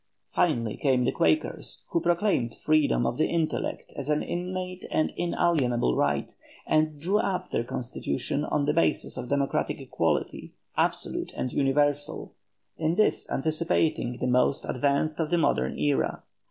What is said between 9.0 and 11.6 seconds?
of democratic equality, absolute and